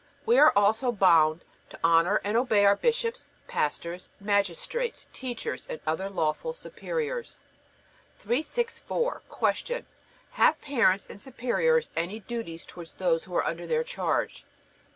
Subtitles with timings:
[0.25, 6.09] We are also bound to honor and obey our bishops, pastors, magistrates, teachers, and other
[6.09, 7.37] lawful superiors.
[8.17, 9.21] 364.
[9.63, 9.85] Q.
[10.31, 14.43] Have parents and superiors any duties towards those who are under their charge?